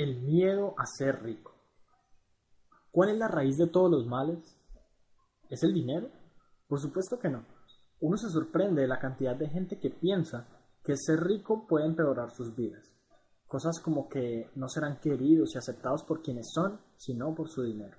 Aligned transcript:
El 0.00 0.22
miedo 0.22 0.72
a 0.78 0.86
ser 0.86 1.22
rico. 1.22 1.52
¿Cuál 2.90 3.10
es 3.10 3.18
la 3.18 3.28
raíz 3.28 3.58
de 3.58 3.66
todos 3.66 3.90
los 3.90 4.06
males? 4.06 4.58
¿Es 5.50 5.62
el 5.62 5.74
dinero? 5.74 6.08
Por 6.66 6.80
supuesto 6.80 7.18
que 7.18 7.28
no. 7.28 7.44
Uno 8.00 8.16
se 8.16 8.30
sorprende 8.30 8.80
de 8.80 8.88
la 8.88 8.98
cantidad 8.98 9.36
de 9.36 9.50
gente 9.50 9.78
que 9.78 9.90
piensa 9.90 10.48
que 10.82 10.96
ser 10.96 11.20
rico 11.20 11.66
puede 11.66 11.84
empeorar 11.84 12.30
sus 12.30 12.56
vidas. 12.56 12.96
Cosas 13.46 13.78
como 13.78 14.08
que 14.08 14.50
no 14.54 14.70
serán 14.70 15.00
queridos 15.00 15.54
y 15.54 15.58
aceptados 15.58 16.02
por 16.04 16.22
quienes 16.22 16.50
son, 16.50 16.80
sino 16.96 17.34
por 17.34 17.50
su 17.50 17.62
dinero. 17.62 17.98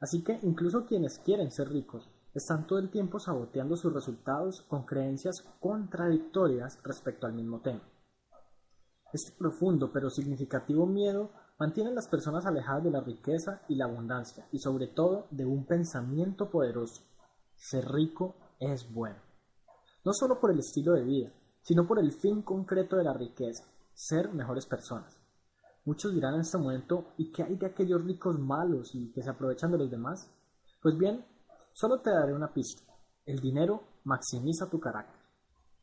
Así 0.00 0.24
que 0.24 0.40
incluso 0.42 0.86
quienes 0.86 1.20
quieren 1.20 1.52
ser 1.52 1.68
ricos 1.68 2.10
están 2.34 2.66
todo 2.66 2.80
el 2.80 2.90
tiempo 2.90 3.20
saboteando 3.20 3.76
sus 3.76 3.94
resultados 3.94 4.62
con 4.62 4.84
creencias 4.86 5.44
contradictorias 5.60 6.80
respecto 6.82 7.28
al 7.28 7.34
mismo 7.34 7.60
tema. 7.60 7.88
Este 9.12 9.32
profundo 9.32 9.90
pero 9.92 10.10
significativo 10.10 10.86
miedo 10.86 11.30
mantiene 11.58 11.90
a 11.90 11.94
las 11.94 12.08
personas 12.08 12.44
alejadas 12.46 12.84
de 12.84 12.90
la 12.90 13.00
riqueza 13.00 13.62
y 13.68 13.74
la 13.74 13.86
abundancia 13.86 14.46
y 14.52 14.58
sobre 14.58 14.88
todo 14.88 15.26
de 15.30 15.46
un 15.46 15.64
pensamiento 15.64 16.50
poderoso. 16.50 17.02
Ser 17.56 17.90
rico 17.90 18.36
es 18.60 18.92
bueno. 18.92 19.16
No 20.04 20.12
solo 20.12 20.38
por 20.38 20.52
el 20.52 20.58
estilo 20.58 20.92
de 20.92 21.04
vida, 21.04 21.32
sino 21.62 21.86
por 21.86 21.98
el 21.98 22.12
fin 22.12 22.42
concreto 22.42 22.96
de 22.96 23.04
la 23.04 23.12
riqueza, 23.12 23.64
ser 23.92 24.32
mejores 24.32 24.66
personas. 24.66 25.18
Muchos 25.84 26.12
dirán 26.12 26.34
en 26.34 26.40
este 26.40 26.58
momento, 26.58 27.14
¿y 27.16 27.32
qué 27.32 27.42
hay 27.42 27.56
de 27.56 27.66
aquellos 27.66 28.04
ricos 28.04 28.38
malos 28.38 28.94
y 28.94 29.10
que 29.10 29.22
se 29.22 29.30
aprovechan 29.30 29.72
de 29.72 29.78
los 29.78 29.90
demás? 29.90 30.30
Pues 30.82 30.96
bien, 30.98 31.24
solo 31.72 32.00
te 32.00 32.10
daré 32.10 32.34
una 32.34 32.52
pista. 32.52 32.82
El 33.24 33.40
dinero 33.40 33.82
maximiza 34.04 34.68
tu 34.68 34.78
carácter. 34.78 35.20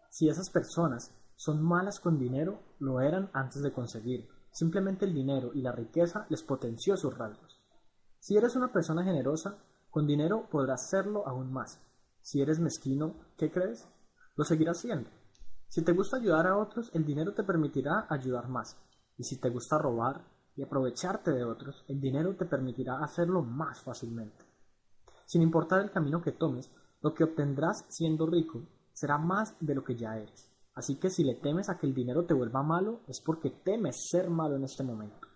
Si 0.09 0.30
esas 0.30 0.50
personas 0.50 1.12
son 1.35 1.62
malas 1.62 1.99
con 1.99 2.17
dinero, 2.17 2.62
lo 2.80 3.02
eran 3.02 3.30
antes 3.34 3.62
de 3.62 3.73
conseguir. 3.73 4.27
Simplemente 4.52 5.05
el 5.05 5.13
dinero 5.13 5.52
y 5.53 5.61
la 5.61 5.71
riqueza 5.71 6.25
les 6.30 6.44
potenció 6.44 6.95
sus 6.95 7.17
rasgos. 7.17 7.61
Si 8.20 8.38
eres 8.38 8.55
una 8.55 8.72
persona 8.72 9.03
generosa, 9.03 9.58
con 9.89 10.08
dinero 10.08 10.47
podrás 10.50 10.89
serlo 10.89 11.27
aún 11.27 11.52
más. 11.52 11.81
Si 12.22 12.42
eres 12.42 12.59
mezquino, 12.59 13.16
¿qué 13.38 13.52
crees? 13.52 13.88
Lo 14.36 14.44
seguirás 14.44 14.80
siendo. 14.80 15.09
Si 15.67 15.83
te 15.83 15.92
gusta 15.92 16.17
ayudar 16.17 16.47
a 16.47 16.58
otros, 16.58 16.89
el 16.94 17.05
dinero 17.05 17.33
te 17.33 17.44
permitirá 17.44 18.08
ayudar 18.09 18.47
más. 18.47 18.77
Y 19.17 19.23
si 19.23 19.38
te 19.38 19.49
gusta 19.49 19.77
robar 19.77 20.25
y 20.55 20.64
aprovecharte 20.64 21.31
de 21.31 21.44
otros, 21.44 21.83
el 21.88 21.99
dinero 21.99 22.36
te 22.36 22.45
permitirá 22.45 23.03
hacerlo 23.03 23.42
más 23.42 23.81
fácilmente. 23.81 24.45
Sin 25.25 25.42
importar 25.42 25.81
el 25.81 25.92
camino 25.92 26.22
que 26.22 26.31
tomes, 26.31 26.72
lo 27.02 27.14
que 27.14 27.23
obtendrás 27.23 27.86
siendo 27.89 28.25
rico 28.25 28.64
será 28.94 29.17
más 29.17 29.55
de 29.59 29.75
lo 29.75 29.83
que 29.83 29.95
ya 29.95 30.17
eres. 30.17 30.49
Así 30.76 30.98
que 30.98 31.09
si 31.09 31.23
le 31.23 31.36
temes 31.36 31.70
a 31.70 31.78
que 31.78 31.88
el 31.88 31.94
dinero 31.94 32.26
te 32.26 32.34
vuelva 32.34 32.62
malo, 32.62 33.00
es 33.08 33.22
porque 33.22 33.50
temes 33.50 34.09
ser 34.09 34.30
malo 34.30 34.58
en 34.58 34.66
este 34.66 34.84
momento. 34.84 35.28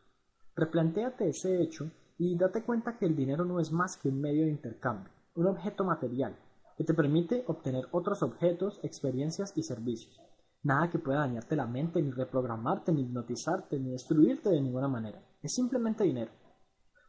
Replantéate 0.56 1.30
ese 1.30 1.62
hecho 1.62 1.90
y 2.18 2.38
date 2.38 2.64
cuenta 2.64 2.98
que 2.98 3.06
el 3.06 3.16
dinero 3.16 3.46
no 3.46 3.62
es 3.62 3.72
más 3.72 3.96
que 3.96 4.10
un 4.10 4.20
medio 4.20 4.44
de 4.44 4.52
intercambio, 4.52 5.14
un 5.36 5.48
objeto 5.48 5.86
material, 5.86 6.38
que 6.78 6.84
te 6.84 6.94
permite 6.94 7.46
obtener 7.48 7.88
otros 7.92 8.22
objetos, 8.22 8.82
experiencias 8.84 9.54
y 9.56 9.64
servicios. 9.64 10.20
Nada 10.64 10.90
que 10.90 11.00
pueda 11.00 11.20
dañarte 11.20 11.56
la 11.56 11.66
mente, 11.66 12.02
ni 12.02 12.12
reprogramarte, 12.12 12.92
ni 12.92 13.04
hipnotizarte, 13.04 13.80
ni 13.80 13.92
destruirte 13.92 14.50
de 14.50 14.62
ninguna 14.62 14.90
manera. 14.90 15.24
Es 15.42 15.54
simplemente 15.54 16.04
dinero. 16.04 16.32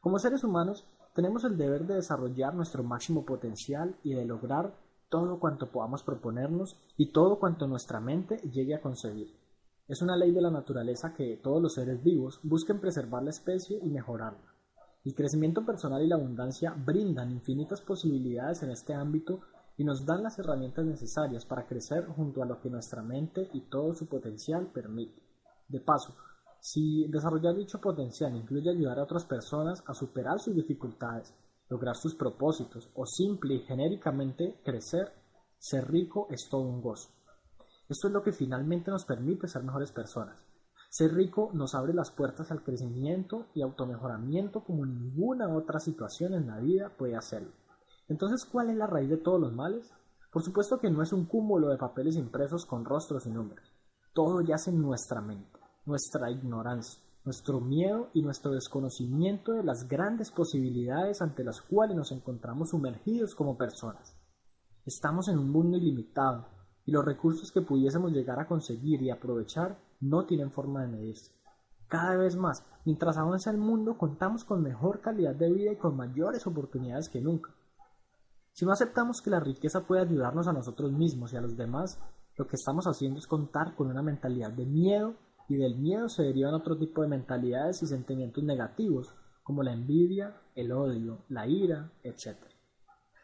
Como 0.00 0.20
seres 0.20 0.44
humanos, 0.44 0.87
tenemos 1.15 1.42
el 1.42 1.56
deber 1.56 1.84
de 1.84 1.97
desarrollar 1.97 2.55
nuestro 2.55 2.84
máximo 2.84 3.25
potencial 3.25 3.97
y 4.05 4.15
de 4.15 4.25
lograr 4.25 4.72
todo 5.11 5.39
cuanto 5.39 5.70
podamos 5.70 6.03
proponernos 6.03 6.77
y 6.97 7.12
todo 7.12 7.39
cuanto 7.39 7.66
nuestra 7.66 8.00
mente 8.00 8.36
llegue 8.50 8.75
a 8.75 8.80
concebir. 8.80 9.34
Es 9.89 10.00
una 10.03 10.16
ley 10.16 10.30
de 10.30 10.41
la 10.41 10.50
naturaleza 10.50 11.12
que 11.12 11.36
todos 11.42 11.61
los 11.61 11.75
seres 11.75 12.03
vivos 12.03 12.39
busquen 12.44 12.80
preservar 12.80 13.25
la 13.25 13.31
especie 13.31 13.78
y 13.83 13.91
mejorarla. 13.91 14.55
El 15.05 15.14
crecimiento 15.14 15.66
personal 15.66 16.03
y 16.03 16.06
la 16.06 16.14
abundancia 16.14 16.72
brindan 16.77 17.33
infinitas 17.33 17.81
posibilidades 17.81 18.62
en 18.62 18.70
este 18.70 18.94
ámbito 18.94 19.41
y 19.77 19.84
nos 19.84 20.06
dan 20.06 20.22
las 20.22 20.38
herramientas 20.38 20.84
necesarias 20.84 21.44
para 21.44 21.66
crecer 21.66 22.06
junto 22.06 22.42
a 22.42 22.47
lo 22.47 22.60
que 22.60 22.71
nuestra 22.71 23.03
mente 23.03 23.48
y 23.53 23.62
todo 23.62 23.94
su 23.94 24.06
potencial 24.06 24.66
permite. 24.66 25.21
De 25.69 25.81
paso, 25.81 26.15
si 26.60 27.09
desarrollar 27.09 27.56
dicho 27.56 27.81
potencial 27.81 28.37
incluye 28.37 28.71
ayudar 28.71 28.98
a 28.98 29.04
otras 29.04 29.25
personas 29.25 29.82
a 29.87 29.94
superar 29.94 30.38
sus 30.38 30.54
dificultades 30.54 31.34
lograr 31.70 31.97
sus 31.97 32.14
propósitos 32.14 32.91
o 32.94 33.06
simple 33.06 33.54
y 33.54 33.60
genéricamente 33.60 34.60
crecer, 34.64 35.12
ser 35.58 35.91
rico 35.91 36.26
es 36.31 36.48
todo 36.50 36.62
un 36.62 36.82
gozo. 36.82 37.08
Esto 37.88 38.08
es 38.08 38.12
lo 38.12 38.22
que 38.22 38.32
finalmente 38.32 38.91
nos 38.91 39.04
permite 39.04 39.48
ser 39.48 39.62
mejores 39.62 39.92
personas. 39.92 40.36
Ser 40.91 41.14
rico 41.14 41.50
nos 41.54 41.75
abre 41.75 41.94
las 41.94 42.10
puertas 42.10 42.50
al 42.50 42.64
crecimiento 42.64 43.47
y 43.54 43.62
automejoramiento 43.62 44.64
como 44.64 44.84
ninguna 44.84 45.48
otra 45.48 45.78
situación 45.78 46.34
en 46.34 46.48
la 46.48 46.59
vida 46.59 46.97
puede 46.98 47.16
hacerlo. 47.16 47.53
Entonces, 48.09 48.44
¿cuál 48.44 48.70
es 48.70 48.76
la 48.76 48.88
raíz 48.88 49.09
de 49.09 49.16
todos 49.16 49.41
los 49.41 49.53
males? 49.53 49.92
Por 50.32 50.42
supuesto 50.42 50.80
que 50.80 50.91
no 50.91 51.03
es 51.03 51.12
un 51.12 51.26
cúmulo 51.26 51.69
de 51.69 51.78
papeles 51.78 52.16
impresos 52.16 52.66
con 52.66 52.84
rostros 52.84 53.26
y 53.26 53.30
números. 53.30 53.72
Todo 54.12 54.41
yace 54.41 54.70
en 54.70 54.82
nuestra 54.82 55.20
mente, 55.20 55.60
nuestra 55.86 56.30
ignorancia 56.30 57.00
nuestro 57.30 57.60
miedo 57.60 58.10
y 58.12 58.22
nuestro 58.22 58.50
desconocimiento 58.50 59.52
de 59.52 59.62
las 59.62 59.86
grandes 59.86 60.32
posibilidades 60.32 61.22
ante 61.22 61.44
las 61.44 61.62
cuales 61.62 61.96
nos 61.96 62.10
encontramos 62.10 62.70
sumergidos 62.70 63.36
como 63.36 63.56
personas. 63.56 64.16
Estamos 64.84 65.28
en 65.28 65.38
un 65.38 65.48
mundo 65.48 65.76
ilimitado 65.76 66.48
y 66.84 66.91
los 66.91 67.04
recursos 67.04 67.52
que 67.52 67.60
pudiésemos 67.60 68.10
llegar 68.10 68.41
a 68.41 68.48
conseguir 68.48 69.00
y 69.02 69.10
aprovechar 69.10 69.78
no 70.00 70.26
tienen 70.26 70.50
forma 70.50 70.82
de 70.82 70.88
medirse. 70.88 71.30
Cada 71.86 72.16
vez 72.16 72.34
más, 72.34 72.64
mientras 72.84 73.16
avanza 73.16 73.52
el 73.52 73.58
mundo, 73.58 73.97
contamos 73.97 74.44
con 74.44 74.60
mejor 74.60 75.00
calidad 75.00 75.36
de 75.36 75.52
vida 75.52 75.70
y 75.70 75.76
con 75.76 75.97
mayores 75.97 76.44
oportunidades 76.48 77.08
que 77.08 77.20
nunca. 77.20 77.54
Si 78.54 78.64
no 78.64 78.72
aceptamos 78.72 79.22
que 79.22 79.30
la 79.30 79.38
riqueza 79.38 79.86
puede 79.86 80.02
ayudarnos 80.02 80.48
a 80.48 80.52
nosotros 80.52 80.91
mismos 80.91 81.32
y 81.32 81.36
a 81.36 81.41
los 81.41 81.56
demás, 81.56 82.00
lo 82.36 82.48
que 82.48 82.56
estamos 82.56 82.88
haciendo 82.88 83.20
es 83.20 83.28
contar 83.28 83.76
con 83.76 83.86
una 83.86 84.02
mentalidad 84.02 84.50
de 84.50 84.66
miedo 84.66 85.14
y 85.50 85.56
del 85.56 85.77
miedo 85.77 86.09
se 86.09 86.22
derivan 86.22 86.55
otro 86.55 86.78
tipo 86.78 87.03
de 87.03 87.09
mentalidades 87.09 87.83
y 87.83 87.87
sentimientos 87.88 88.44
negativos, 88.44 89.12
como 89.43 89.65
la 89.65 89.72
envidia, 89.72 90.41
el 90.55 90.71
odio, 90.71 91.25
la 91.28 91.49
ira, 91.49 91.91
etc. 92.05 92.37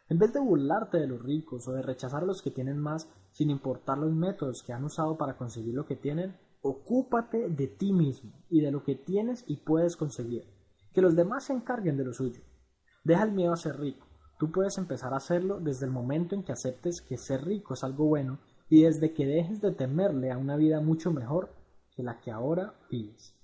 En 0.09 0.19
vez 0.19 0.33
de 0.33 0.41
burlarte 0.41 0.97
de 0.97 1.07
los 1.07 1.23
ricos 1.23 1.65
o 1.69 1.71
de 1.71 1.81
rechazar 1.81 2.23
a 2.23 2.25
los 2.25 2.41
que 2.41 2.51
tienen 2.51 2.79
más 2.79 3.09
sin 3.31 3.49
importar 3.49 3.97
los 3.97 4.11
métodos 4.11 4.61
que 4.61 4.73
han 4.73 4.83
usado 4.83 5.17
para 5.17 5.37
conseguir 5.37 5.73
lo 5.73 5.85
que 5.85 5.95
tienen, 5.95 6.35
ocúpate 6.61 7.47
de 7.47 7.67
ti 7.67 7.93
mismo 7.93 8.33
y 8.49 8.59
de 8.59 8.71
lo 8.71 8.83
que 8.83 8.95
tienes 8.95 9.45
y 9.47 9.61
puedes 9.61 9.95
conseguir. 9.95 10.43
Que 10.93 11.01
los 11.01 11.15
demás 11.15 11.45
se 11.45 11.53
encarguen 11.53 11.95
de 11.95 12.03
lo 12.03 12.11
suyo. 12.11 12.41
Deja 13.05 13.23
el 13.23 13.31
miedo 13.31 13.53
a 13.53 13.57
ser 13.57 13.79
rico. 13.79 14.05
Tú 14.37 14.51
puedes 14.51 14.77
empezar 14.77 15.13
a 15.13 15.17
hacerlo 15.17 15.61
desde 15.61 15.85
el 15.85 15.93
momento 15.93 16.35
en 16.35 16.43
que 16.43 16.51
aceptes 16.51 17.01
que 17.01 17.15
ser 17.15 17.45
rico 17.45 17.73
es 17.73 17.85
algo 17.85 18.05
bueno 18.05 18.39
y 18.67 18.83
desde 18.83 19.13
que 19.13 19.25
dejes 19.25 19.61
de 19.61 19.71
temerle 19.71 20.29
a 20.29 20.37
una 20.37 20.57
vida 20.57 20.81
mucho 20.81 21.13
mejor 21.13 21.55
de 21.97 22.03
la 22.03 22.19
que 22.21 22.31
ahora 22.31 22.73
vives. 22.89 23.36